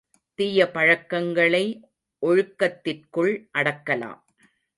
[0.35, 1.89] தீய பழக்கங்களை
[2.21, 4.21] ஒழுக்கத்திற்குள் அடக்கலாம்.